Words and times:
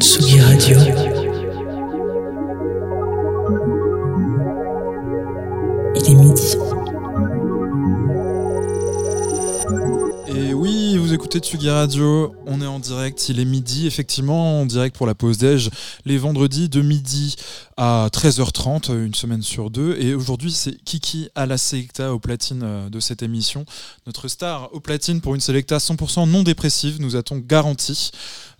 Tsugi 0.00 0.40
Radio. 0.40 0.78
Il 5.94 6.10
est 6.10 6.14
midi. 6.14 6.56
Et 10.28 10.54
oui, 10.54 10.96
vous 10.96 11.12
écoutez 11.12 11.40
Tsugi 11.40 11.68
Radio, 11.68 12.34
on 12.46 12.62
est 12.62 12.66
en 12.66 12.78
direct, 12.78 13.28
il 13.28 13.40
est 13.40 13.44
midi, 13.44 13.86
effectivement, 13.86 14.62
en 14.62 14.66
direct 14.66 14.96
pour 14.96 15.06
la 15.06 15.14
pause 15.14 15.36
déj, 15.36 15.68
les 16.06 16.16
vendredis 16.16 16.70
de 16.70 16.80
midi 16.80 17.36
à 17.82 18.10
13h30, 18.12 18.92
une 18.92 19.14
semaine 19.14 19.40
sur 19.40 19.70
deux. 19.70 19.96
Et 19.98 20.12
aujourd'hui, 20.12 20.52
c'est 20.52 20.76
Kiki 20.84 21.30
à 21.34 21.46
la 21.46 21.56
Selecta 21.56 22.12
au 22.12 22.18
platine 22.18 22.60
euh, 22.62 22.90
de 22.90 23.00
cette 23.00 23.22
émission. 23.22 23.64
Notre 24.06 24.28
star 24.28 24.68
au 24.74 24.80
platine 24.80 25.22
pour 25.22 25.34
une 25.34 25.40
Selecta 25.40 25.78
100% 25.78 26.28
non 26.28 26.42
dépressive, 26.42 27.00
nous 27.00 27.16
a-t-on 27.16 27.38
garanti. 27.38 28.10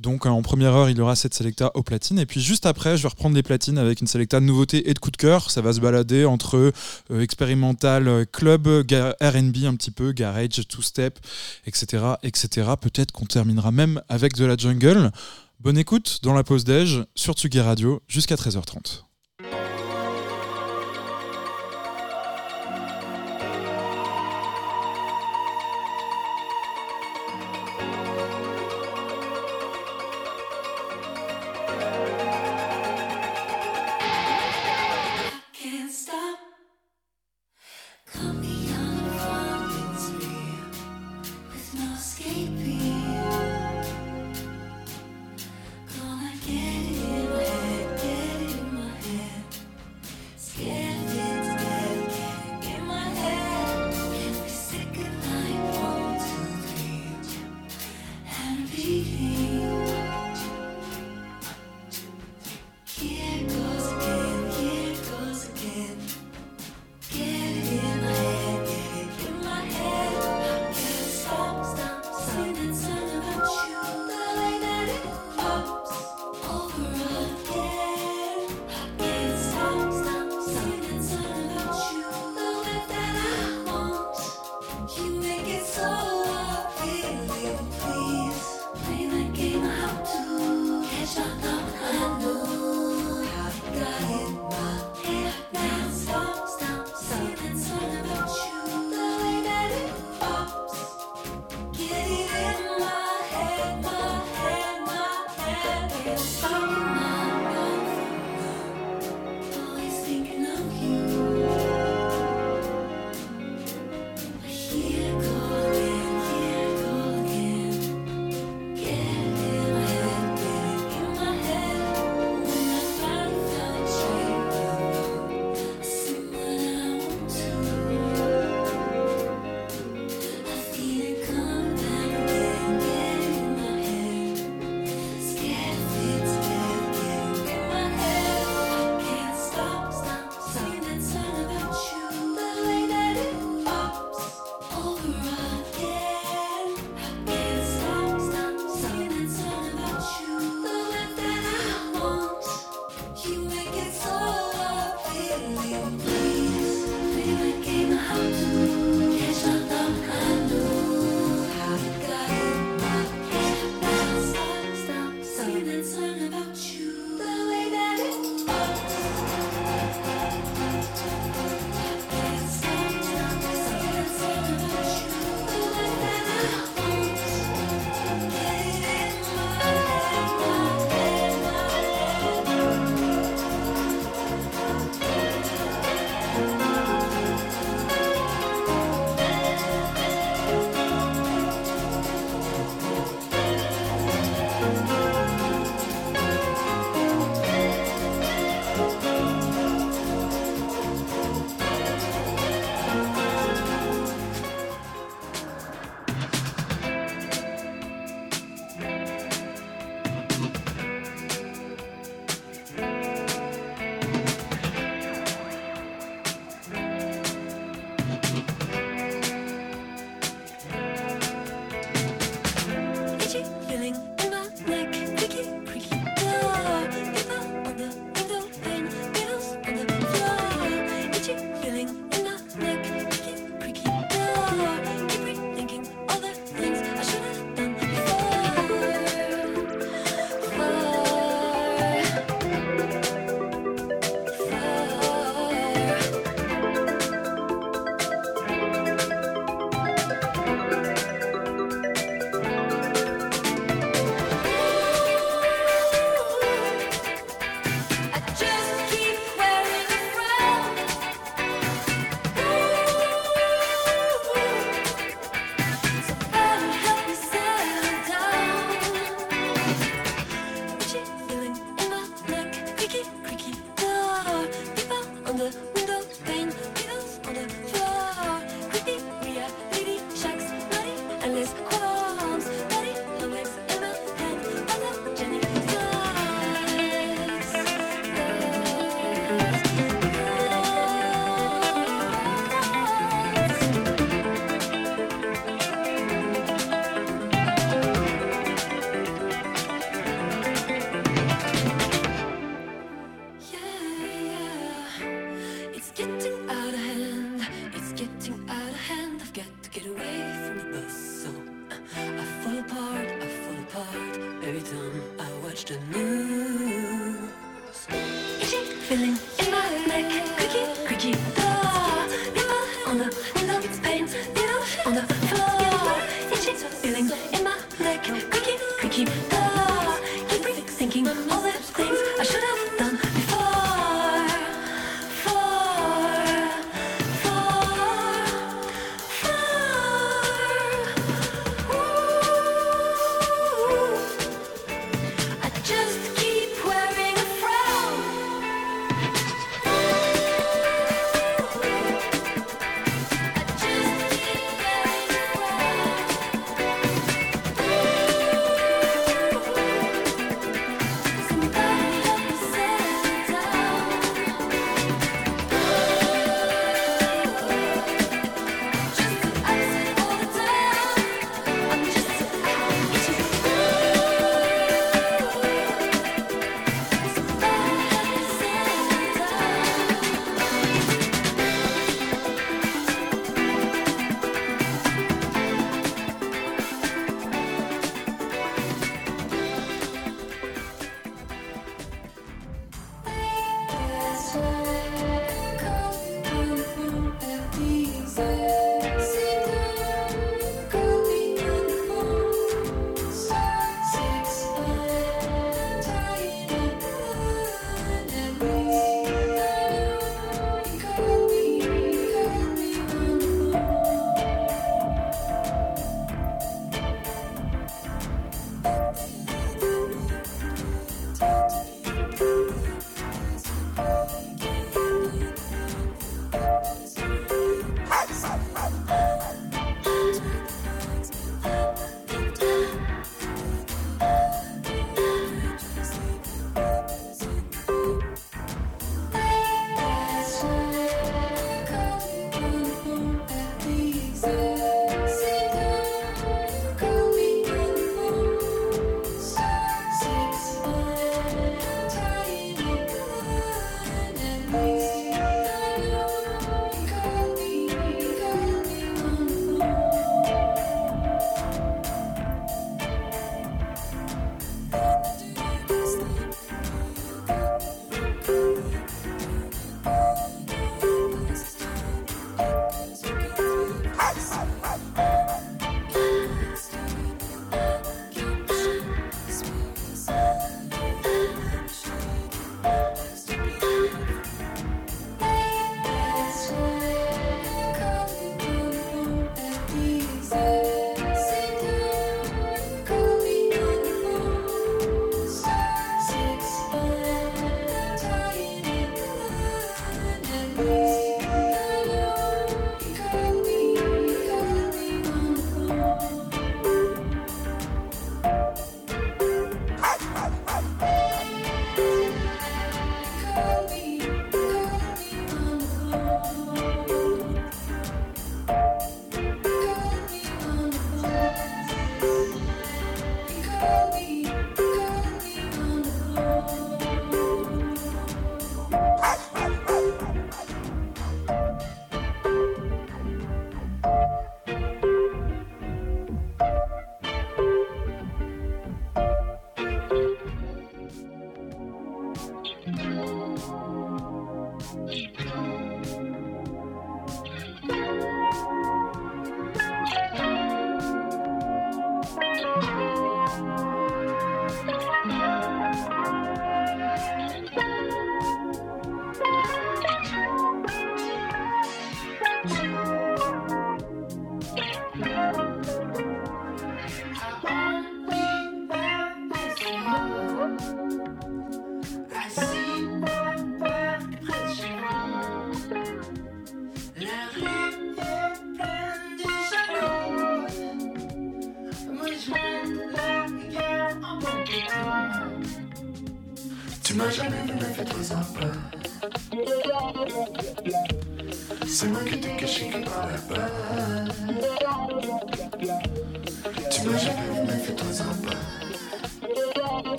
Donc 0.00 0.26
en 0.26 0.42
première 0.42 0.74
heure, 0.74 0.90
il 0.90 0.98
y 0.98 1.00
aura 1.00 1.16
cette 1.16 1.32
Selecta 1.32 1.70
au 1.72 1.82
platine. 1.82 2.18
Et 2.18 2.26
puis 2.26 2.42
juste 2.42 2.66
après, 2.66 2.98
je 2.98 3.04
vais 3.04 3.08
reprendre 3.08 3.34
les 3.34 3.42
platines 3.42 3.78
avec 3.78 4.02
une 4.02 4.06
Selecta 4.06 4.38
de 4.38 4.44
nouveautés 4.44 4.90
et 4.90 4.92
de 4.92 4.98
coup 4.98 5.10
de 5.10 5.16
cœur. 5.16 5.50
Ça 5.50 5.62
va 5.62 5.72
se 5.72 5.80
balader 5.80 6.26
entre 6.26 6.74
euh, 7.10 7.20
expérimental, 7.22 8.08
euh, 8.08 8.26
club, 8.30 8.66
RB 8.66 9.64
un 9.64 9.76
petit 9.76 9.92
peu, 9.92 10.12
garage, 10.12 10.60
two-step, 10.68 11.18
etc. 11.64 12.04
etc. 12.22 12.68
Peut-être 12.78 13.12
qu'on 13.12 13.24
terminera 13.24 13.72
même 13.72 14.02
avec 14.10 14.34
de 14.36 14.44
la 14.44 14.58
jungle. 14.58 15.10
Bonne 15.58 15.78
écoute 15.78 16.18
dans 16.22 16.34
la 16.34 16.44
pause 16.44 16.64
déj 16.64 17.02
sur 17.14 17.32
Tsugi 17.32 17.60
Radio 17.60 18.02
jusqu'à 18.08 18.34
13h30. 18.34 19.05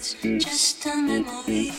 it's 0.00 0.14
just 0.42 0.86
a 0.86 0.96
memory. 0.96 1.69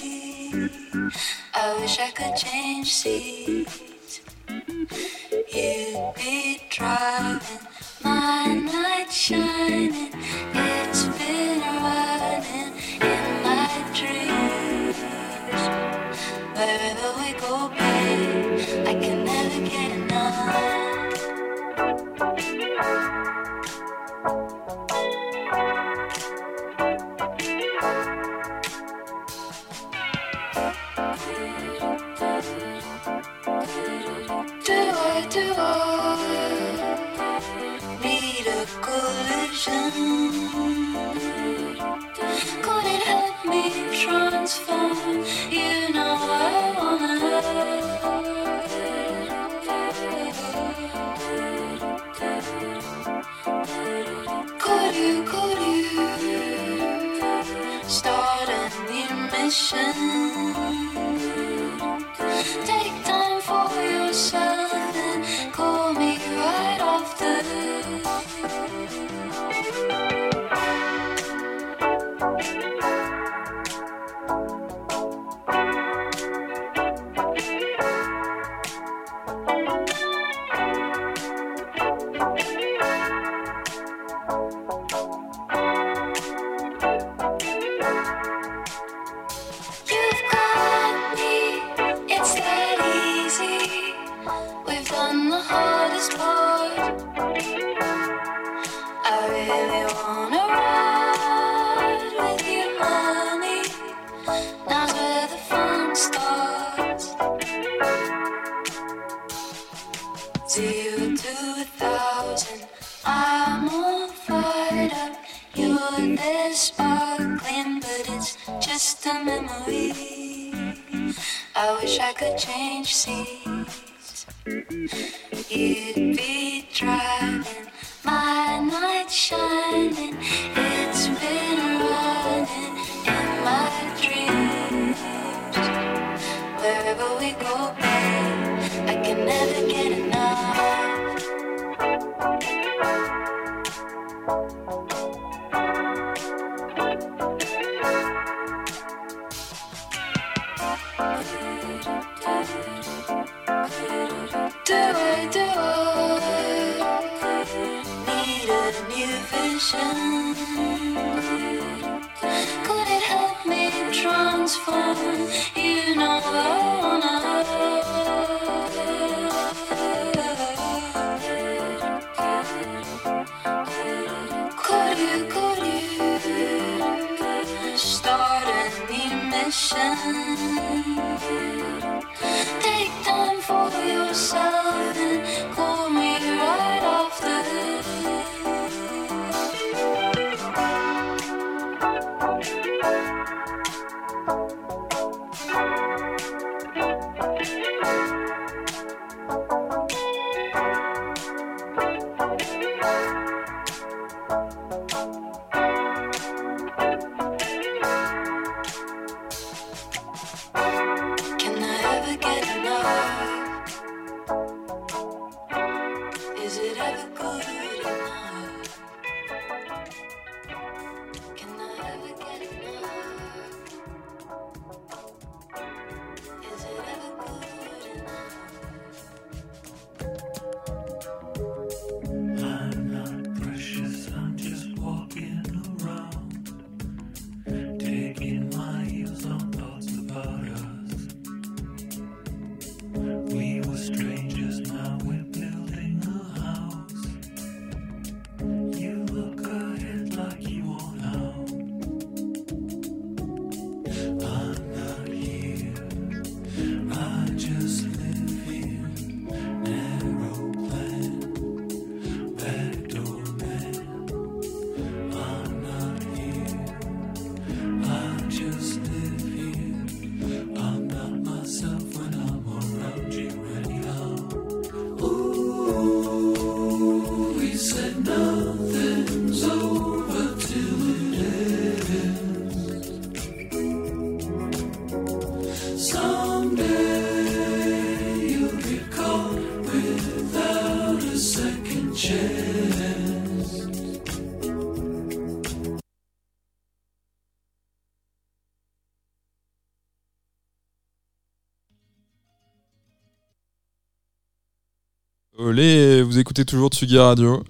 Vous 306.12 306.20
écoutez 306.20 306.44
toujours 306.44 306.68
Tsugi 306.68 306.98
Radio. 306.98 307.42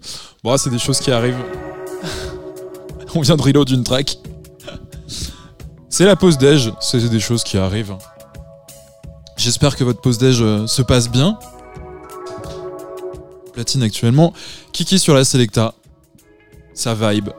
Bon, 0.43 0.55
c'est 0.55 0.69
des 0.69 0.77
choses 0.77 0.99
qui 0.99 1.11
arrivent. 1.11 1.43
On 3.15 3.21
vient 3.21 3.35
de 3.35 3.41
reload 3.41 3.67
d'une 3.67 3.83
track. 3.83 4.19
C'est 5.89 6.05
la 6.05 6.15
pause 6.15 6.37
déj, 6.37 6.71
c'est 6.79 7.09
des 7.09 7.19
choses 7.19 7.43
qui 7.43 7.57
arrivent. 7.57 7.95
J'espère 9.35 9.75
que 9.75 9.83
votre 9.83 9.99
pause 9.99 10.19
déj 10.19 10.43
euh, 10.43 10.67
se 10.67 10.83
passe 10.83 11.09
bien. 11.09 11.39
Platine 13.53 13.81
actuellement. 13.81 14.31
Kiki 14.73 14.99
sur 14.99 15.15
la 15.15 15.25
Selecta. 15.25 15.73
Ça 16.75 16.93
vibe. 16.93 17.29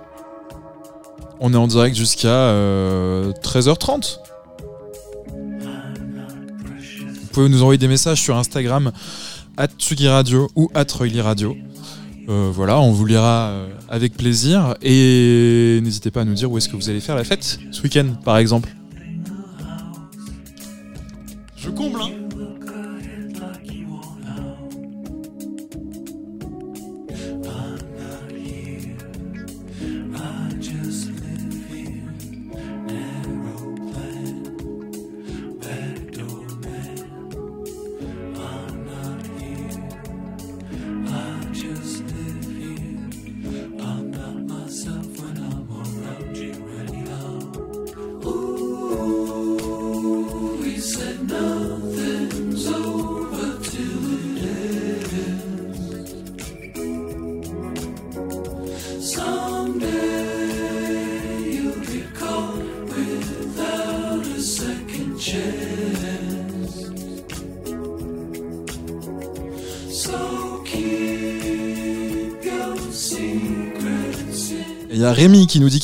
On 1.38 1.54
est 1.54 1.56
en 1.56 1.68
direct 1.68 1.94
jusqu'à 1.94 2.26
euh, 2.26 3.32
13h30. 3.44 4.18
Vous 5.28 7.28
pouvez 7.30 7.48
nous 7.48 7.62
envoyer 7.62 7.78
des 7.78 7.88
messages 7.88 8.20
sur 8.20 8.36
Instagram 8.36 8.90
at 9.56 9.68
Tsugi 9.78 10.08
Radio 10.08 10.48
ou 10.56 10.70
at 10.74 10.86
Roily 10.92 11.20
Radio. 11.20 11.56
Euh, 12.28 12.50
voilà, 12.52 12.80
on 12.80 12.92
vous 12.92 13.04
lira 13.04 13.48
euh, 13.48 13.68
avec 13.88 14.16
plaisir 14.16 14.76
et 14.80 15.80
n'hésitez 15.82 16.10
pas 16.10 16.20
à 16.22 16.24
nous 16.24 16.34
dire 16.34 16.50
où 16.50 16.58
est-ce 16.58 16.68
que 16.68 16.76
vous 16.76 16.88
allez 16.88 17.00
faire 17.00 17.16
la 17.16 17.24
fête 17.24 17.58
ce 17.70 17.82
week-end, 17.82 18.06
par 18.24 18.38
exemple. 18.38 18.68
Je 21.56 21.70
comble, 21.70 22.00
hein 22.02 22.21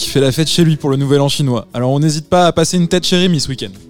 fait 0.09 0.21
la 0.21 0.33
fête 0.33 0.49
chez 0.49 0.65
lui 0.65 0.77
pour 0.77 0.91
le 0.91 0.97
nouvel 0.97 1.21
an 1.21 1.29
chinois. 1.29 1.67
Alors 1.75 1.91
on 1.91 2.01
n'hésite 2.01 2.29
pas 2.29 2.47
à 2.47 2.53
passer 2.53 2.77
une 2.77 2.89
tête 2.89 3.05
chez 3.05 3.17
Rémi 3.17 3.41
ce 3.41 3.49
week-end. 3.49 3.88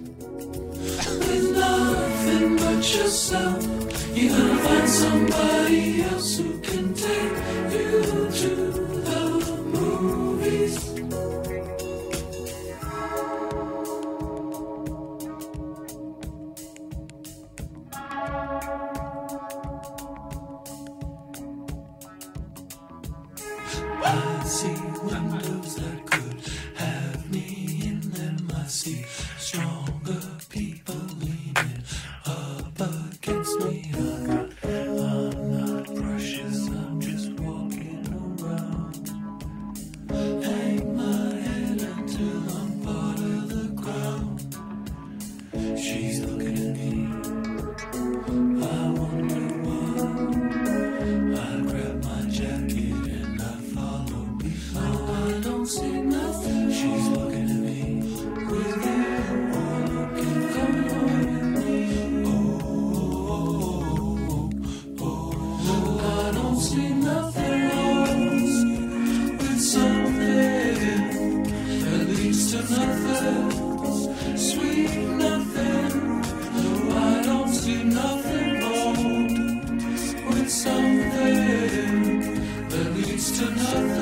Something 80.49 82.21
that 82.69 82.91
leads 82.95 83.37
to 83.37 83.51
nothing. 83.51 83.98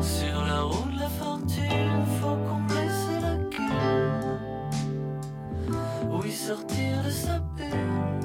Sur 0.00 0.44
la 0.46 0.62
roue 0.62 0.90
de 0.90 1.00
la 1.00 1.08
fortune, 1.08 2.04
faut 2.20 2.36
combler 2.48 2.88
ses 2.88 3.20
lacunes. 3.20 4.38
Oui, 6.10 6.30
sortir 6.30 7.02
de 7.04 7.10
sa 7.10 7.38
bulle. 7.56 8.17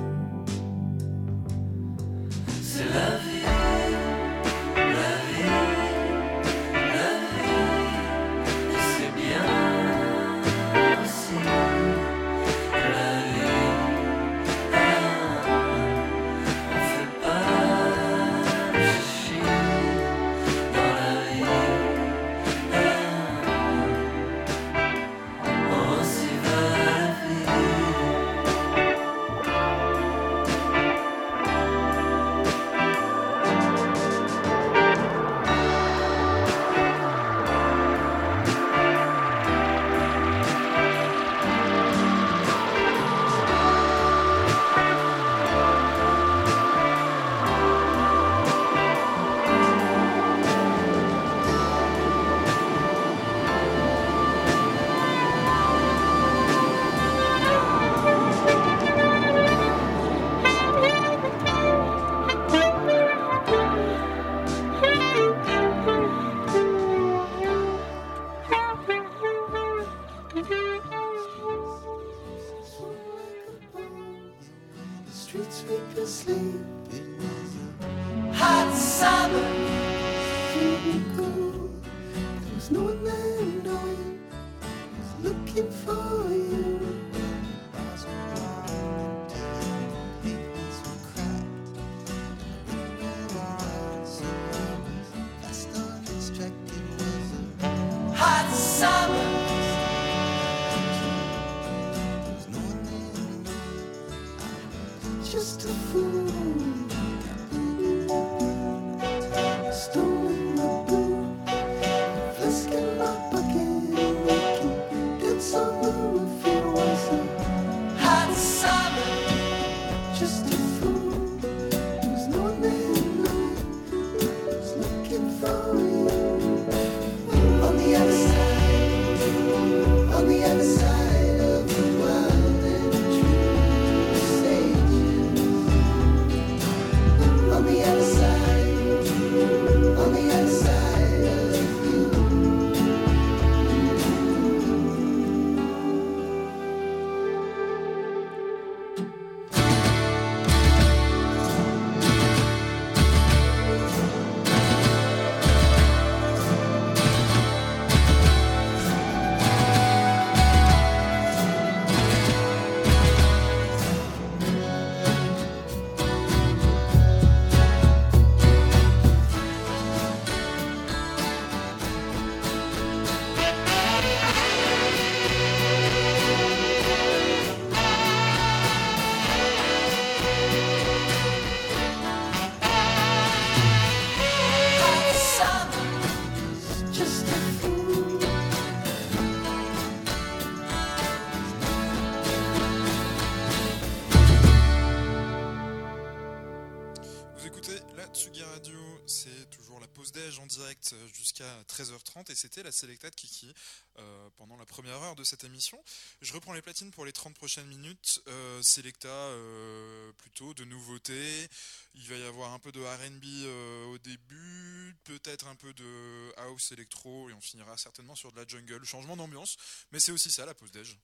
La 202.62 202.72
Selecta 202.72 203.10
de 203.10 203.16
Kiki 203.16 203.52
euh, 203.98 204.30
pendant 204.38 204.58
la 204.58 204.66
première 204.66 205.02
heure 205.02 205.16
de 205.16 205.24
cette 205.24 205.44
émission. 205.44 205.82
Je 206.22 206.34
reprends 206.34 206.54
les 206.54 206.62
platines 206.62 206.92
pour 206.92 207.06
les 207.06 207.14
30 207.14 207.34
prochaines 207.34 207.66
minutes. 207.68 208.22
Euh, 208.28 208.62
Selecta 208.62 209.08
euh, 209.08 210.12
plutôt 210.14 210.54
de 210.54 210.66
nouveautés. 210.66 211.48
Il 211.96 212.08
va 212.08 212.18
y 212.18 212.24
avoir 212.24 212.54
un 212.54 212.60
peu 212.60 212.72
de 212.72 212.80
RB 212.80 213.90
au 213.92 213.98
début, 213.98 214.96
peut-être 215.04 215.48
un 215.48 215.56
peu 215.56 215.74
de 215.74 216.34
house 216.38 216.72
électro 216.72 217.30
et 217.30 217.34
on 217.34 217.42
finira 217.42 217.78
certainement 217.78 218.16
sur 218.16 218.32
de 218.32 218.38
la 218.38 218.46
jungle. 218.48 218.84
Changement 218.84 219.16
d'ambiance, 219.16 219.58
mais 219.92 220.00
c'est 220.00 220.12
aussi 220.12 220.30
ça 220.30 220.46
la 220.46 220.54
pause 220.54 220.72
déj. 220.72 220.98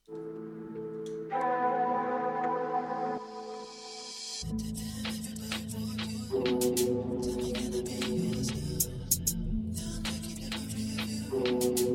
Thank 11.50 11.80
you. 11.80 11.89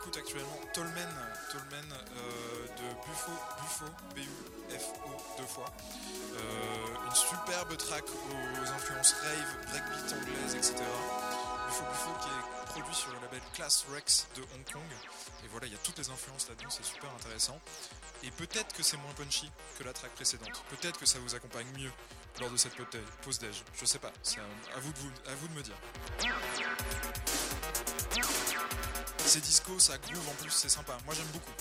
Écoute 0.00 0.16
actuellement 0.16 0.60
Tolmen, 0.72 1.08
Tolmen 1.50 1.92
euh, 1.92 2.66
de 2.66 2.94
Buffo, 3.06 3.32
Buffo, 3.60 3.84
B-U-F-O, 4.14 5.40
deux 5.40 5.46
fois. 5.46 5.72
Euh, 6.34 7.06
une 7.08 7.14
superbe 7.14 7.76
track 7.76 8.04
aux 8.04 8.68
influences 8.70 9.14
rave, 9.14 9.70
breakbeat 9.70 10.12
anglaise, 10.12 10.54
etc. 10.54 10.74
Buffo 11.66 11.84
Buffo 11.84 12.10
qui 12.20 12.28
est 12.28 12.66
produit 12.66 12.94
sur 12.94 13.12
le 13.12 13.20
label 13.20 13.40
Class 13.54 13.86
Rex 13.92 14.28
de 14.36 14.42
Hong 14.42 14.72
Kong. 14.72 14.90
Et 15.44 15.48
voilà, 15.48 15.66
il 15.66 15.72
y 15.72 15.76
a 15.76 15.78
toutes 15.78 15.98
les 15.98 16.08
influences 16.10 16.48
là-dedans, 16.48 16.70
c'est 16.70 16.84
super 16.84 17.10
intéressant. 17.18 17.58
Et 18.22 18.30
peut-être 18.30 18.74
que 18.76 18.82
c'est 18.82 18.96
moins 18.98 19.12
punchy 19.14 19.50
que 19.78 19.84
la 19.84 19.92
track 19.92 20.12
précédente. 20.12 20.62
Peut-être 20.70 20.98
que 20.98 21.06
ça 21.06 21.18
vous 21.18 21.34
accompagne 21.34 21.66
mieux 21.76 21.90
lors 22.40 22.50
de 22.50 22.56
cette 22.56 22.74
pause 23.22 23.38
déj. 23.38 23.64
Je 23.80 23.84
sais 23.84 23.98
pas, 23.98 24.12
c'est 24.22 24.38
à, 24.38 24.80
vous, 24.80 24.92
à 25.26 25.34
vous 25.34 25.48
de 25.48 25.54
me 25.54 25.62
dire. 25.62 25.76
C'est 29.28 29.40
disco, 29.40 29.78
ça 29.78 29.98
groove 29.98 30.26
en 30.26 30.42
plus, 30.42 30.50
c'est 30.50 30.70
sympa. 30.70 30.96
Moi 31.04 31.14
j'aime 31.14 31.26
beaucoup. 31.34 31.52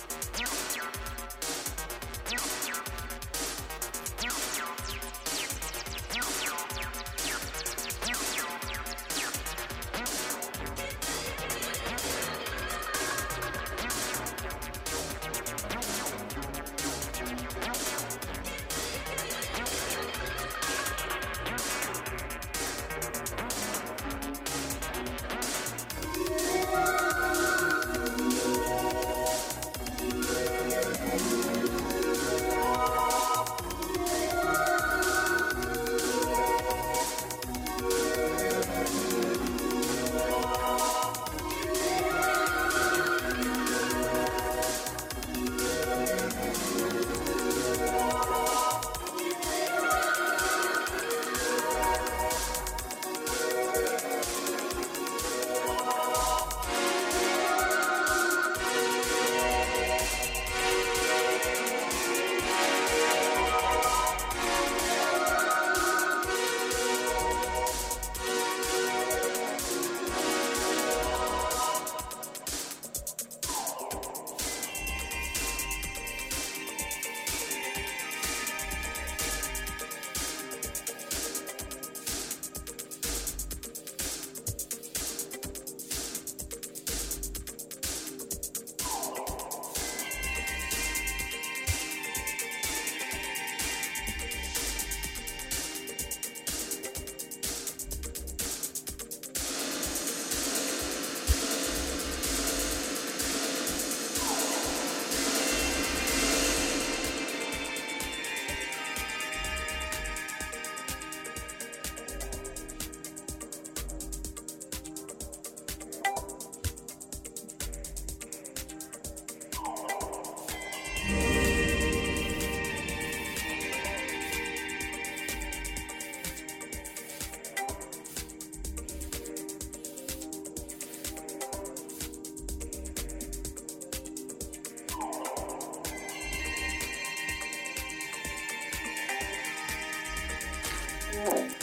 Bye. 141.26 141.56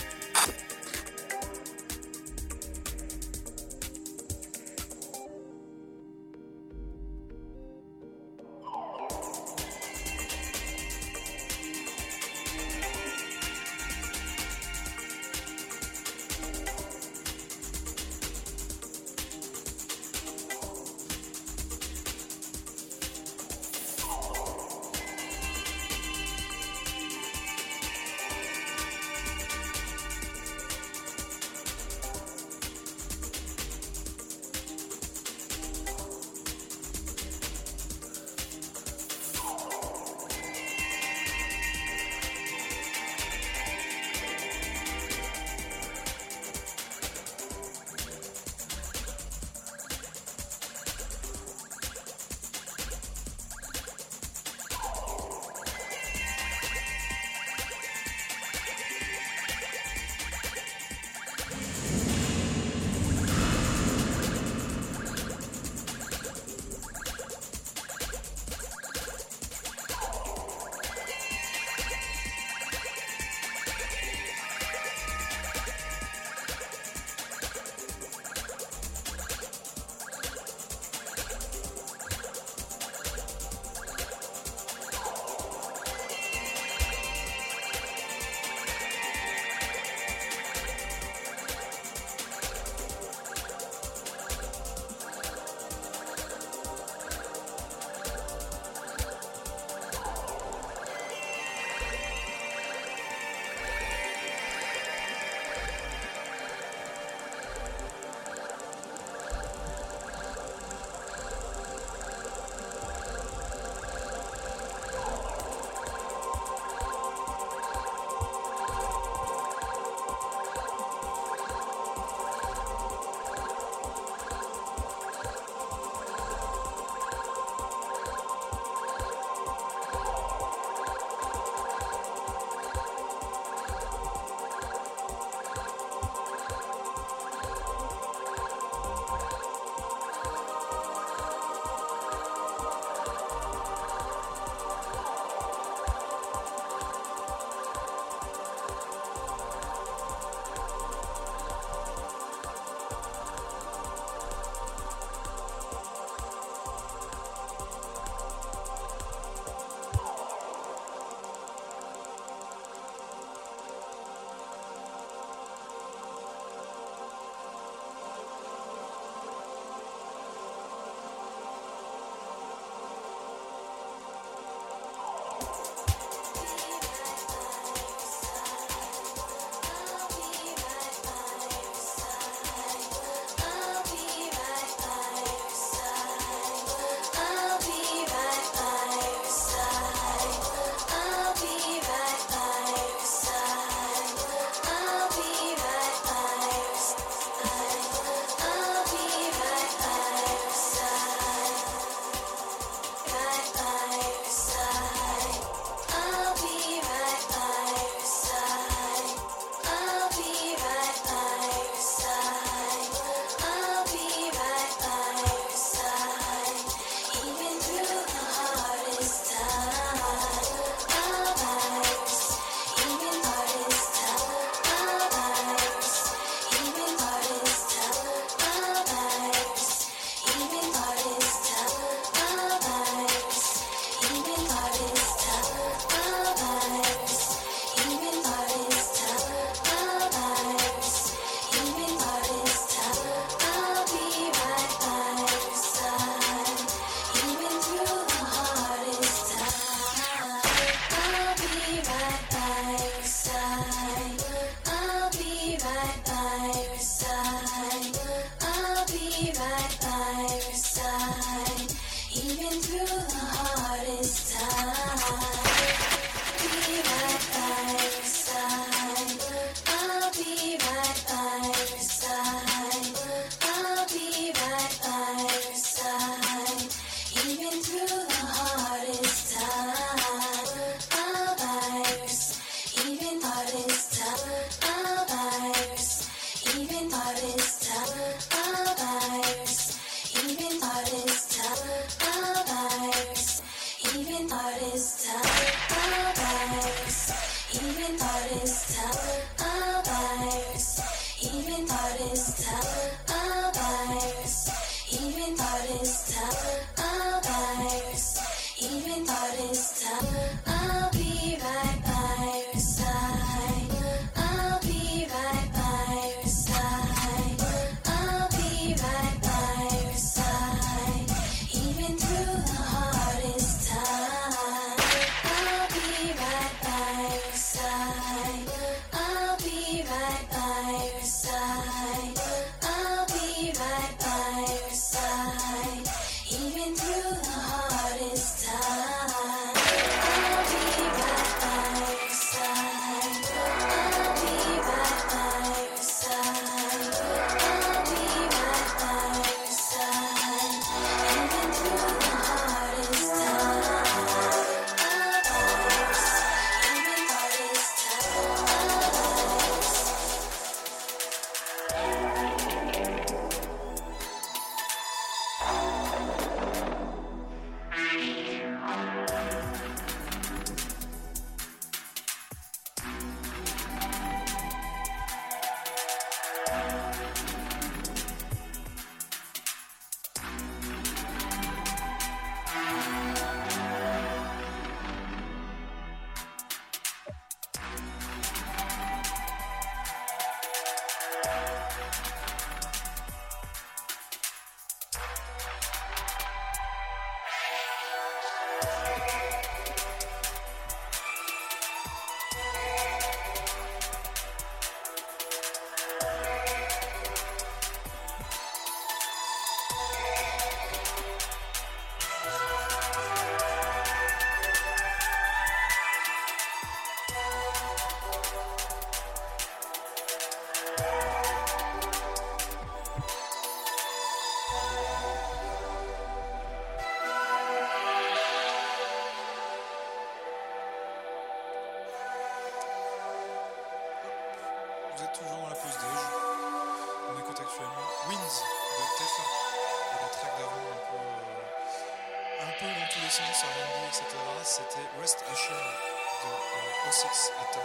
O6 447.05 447.31
Atom. 447.41 447.63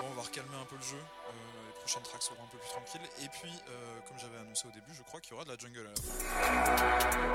Bon, 0.00 0.06
on 0.10 0.14
va 0.14 0.22
recalmer 0.22 0.56
un 0.60 0.64
peu 0.64 0.76
le 0.76 0.82
jeu. 0.82 0.96
euh, 0.96 1.32
les 1.68 1.72
prochaines 1.80 2.02
tracks 2.02 2.22
seront 2.22 2.42
un 2.42 2.48
peu 2.50 2.58
plus 2.58 2.68
tranquilles. 2.68 3.08
Et 3.22 3.28
puis, 3.28 3.52
euh, 3.68 4.00
comme 4.08 4.18
j'avais 4.18 4.38
annoncé 4.38 4.66
au 4.68 4.72
début, 4.72 4.92
je 4.94 5.02
crois 5.02 5.20
qu'il 5.20 5.32
y 5.32 5.34
aura 5.34 5.44
de 5.44 5.50
la 5.50 5.56
jungle 5.56 5.86
à 5.86 5.90
la 5.90 5.96
fin. 5.96 7.30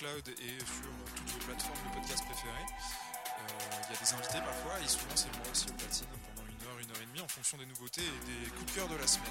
Et 0.00 0.56
sur 0.64 0.88
toutes 1.14 1.28
vos 1.28 1.44
plateformes 1.44 1.76
de 1.84 2.00
podcast 2.00 2.24
préférées. 2.24 2.64
Euh, 2.64 3.42
Il 3.84 3.94
y 3.94 3.96
a 3.96 4.00
des 4.00 4.12
invités 4.14 4.40
parfois 4.40 4.80
et 4.80 4.88
souvent 4.88 5.12
c'est 5.14 5.28
moi 5.36 5.44
aussi 5.52 5.66
au 5.68 5.74
platine 5.74 6.06
pendant 6.08 6.48
une 6.48 6.56
heure, 6.64 6.78
une 6.80 6.90
heure 6.90 7.02
et 7.02 7.06
demie 7.06 7.20
en 7.20 7.28
fonction 7.28 7.58
des 7.58 7.66
nouveautés 7.66 8.00
et 8.00 8.20
des 8.24 8.48
coups 8.56 8.72
de 8.72 8.78
cœur 8.80 8.88
de 8.88 8.96
la 8.96 9.06
semaine. 9.06 9.28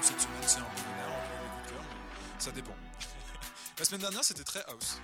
Cette 0.00 0.20
semaine 0.20 0.40
c'est 0.46 0.60
un 0.60 0.70
peu 0.72 0.80
lunaire 0.80 1.12
les 1.12 1.48
coups 1.52 1.64
de 1.66 1.70
cœur, 1.76 1.84
mais 1.84 2.40
ça 2.40 2.50
dépend. 2.52 2.72
la 3.78 3.84
semaine 3.84 4.00
dernière 4.00 4.24
c'était 4.24 4.44
très 4.44 4.64
house. 4.64 4.96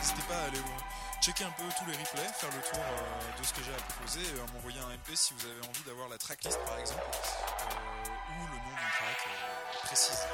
N'hésitez 0.00 0.22
pas 0.28 0.38
à 0.38 0.44
aller 0.48 0.58
euh, 0.64 1.20
checker 1.20 1.44
un 1.44 1.52
peu 1.52 1.64
tous 1.76 1.84
les 1.84 1.96
replays, 1.96 2.32
faire 2.40 2.48
le 2.48 2.62
tour 2.72 2.80
euh, 2.80 3.38
de 3.38 3.44
ce 3.44 3.52
que 3.52 3.60
j'ai 3.60 3.74
à 3.74 3.82
proposer, 3.84 4.24
à 4.32 4.52
m'envoyer 4.54 4.80
un 4.80 4.96
MP 4.96 5.12
si 5.12 5.34
vous 5.34 5.44
avez 5.44 5.60
envie 5.68 5.84
d'avoir 5.84 6.08
la 6.08 6.16
tracklist 6.16 6.58
par 6.64 6.78
exemple, 6.78 7.04
ou 7.04 8.46
le 8.48 8.56
nom 8.64 8.72
d'une 8.72 8.92
track 8.96 9.28
précise. 9.84 10.24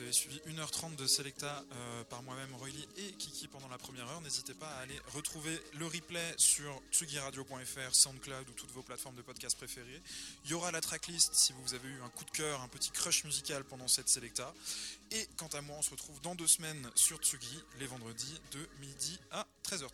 Vous 0.00 0.04
avez 0.04 0.14
suivi 0.14 0.40
1h30 0.48 0.96
de 0.96 1.06
Selecta 1.06 1.62
euh, 1.72 2.04
par 2.04 2.22
moi-même, 2.22 2.54
Royly 2.54 2.88
et 2.96 3.12
Kiki 3.18 3.48
pendant 3.48 3.68
la 3.68 3.76
première 3.76 4.08
heure. 4.08 4.22
N'hésitez 4.22 4.54
pas 4.54 4.66
à 4.66 4.78
aller 4.78 4.98
retrouver 5.12 5.60
le 5.78 5.84
replay 5.84 6.24
sur 6.38 6.80
tsugiradio.fr, 6.90 7.94
Soundcloud 7.94 8.48
ou 8.48 8.52
toutes 8.52 8.70
vos 8.70 8.80
plateformes 8.80 9.16
de 9.16 9.20
podcast 9.20 9.58
préférées. 9.58 10.00
Il 10.46 10.52
y 10.52 10.54
aura 10.54 10.70
la 10.70 10.80
tracklist 10.80 11.34
si 11.34 11.52
vous 11.52 11.74
avez 11.74 11.86
eu 11.86 12.00
un 12.00 12.08
coup 12.08 12.24
de 12.24 12.30
cœur, 12.30 12.62
un 12.62 12.68
petit 12.68 12.90
crush 12.92 13.24
musical 13.24 13.62
pendant 13.64 13.88
cette 13.88 14.08
Selecta. 14.08 14.54
Et 15.10 15.28
quant 15.36 15.48
à 15.48 15.60
moi, 15.60 15.76
on 15.78 15.82
se 15.82 15.90
retrouve 15.90 16.18
dans 16.22 16.34
deux 16.34 16.48
semaines 16.48 16.90
sur 16.94 17.18
Tsugi, 17.18 17.62
les 17.78 17.86
vendredis 17.86 18.40
de 18.52 18.66
midi 18.80 19.20
à 19.30 19.46
13h30. 19.68 19.90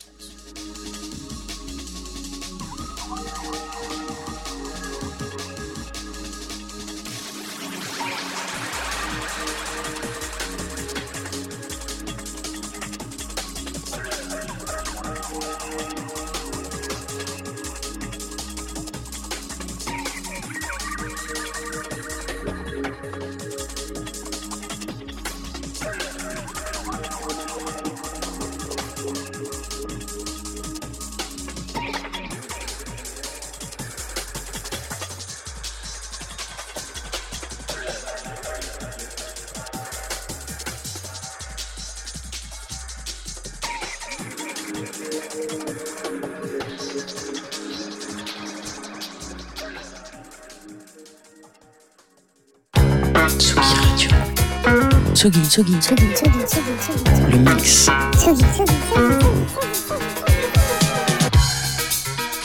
Le 57.29 57.37
mix. 57.37 57.89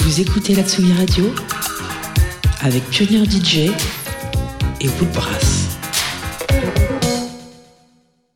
Vous 0.00 0.20
écoutez 0.20 0.56
la 0.56 0.64
Tsugi 0.64 0.92
Radio 0.92 1.32
avec 2.60 2.82
Pionnier 2.90 3.24
DJ 3.24 3.70
et 4.80 4.88
Woodbrass. 4.98 5.41